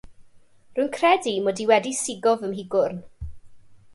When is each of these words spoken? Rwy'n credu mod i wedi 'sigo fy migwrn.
Rwy'n 0.77 0.87
credu 0.95 1.33
mod 1.47 1.61
i 1.65 1.69
wedi 1.73 1.93
'sigo 1.99 2.35
fy 2.39 2.51
migwrn. 2.55 3.01